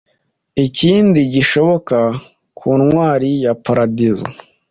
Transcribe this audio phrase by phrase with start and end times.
[0.65, 1.97] Ikindi gishoboka
[2.57, 4.27] ku ntwari ya Paradizo